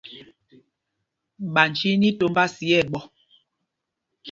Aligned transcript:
Ɓanj 1.53 1.77
í 1.87 1.91
í 1.93 1.99
ní 2.01 2.09
tombá 2.19 2.43
sī 2.55 2.67
ɛɓɔ. 2.79 2.99